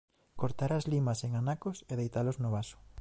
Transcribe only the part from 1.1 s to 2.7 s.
en anacos e deitalos no